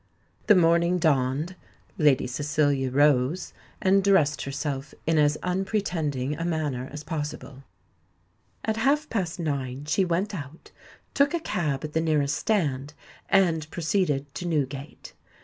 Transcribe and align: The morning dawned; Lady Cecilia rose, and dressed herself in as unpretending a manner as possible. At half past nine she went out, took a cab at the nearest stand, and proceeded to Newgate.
The 0.47 0.55
morning 0.55 0.97
dawned; 0.97 1.55
Lady 1.95 2.25
Cecilia 2.25 2.89
rose, 2.89 3.53
and 3.79 4.03
dressed 4.03 4.41
herself 4.41 4.95
in 5.05 5.19
as 5.19 5.37
unpretending 5.43 6.35
a 6.35 6.43
manner 6.43 6.89
as 6.91 7.03
possible. 7.03 7.65
At 8.65 8.77
half 8.77 9.11
past 9.11 9.39
nine 9.39 9.85
she 9.85 10.03
went 10.03 10.33
out, 10.33 10.71
took 11.13 11.35
a 11.35 11.39
cab 11.39 11.83
at 11.85 11.93
the 11.93 12.01
nearest 12.01 12.35
stand, 12.35 12.95
and 13.29 13.69
proceeded 13.69 14.33
to 14.33 14.47
Newgate. 14.47 15.13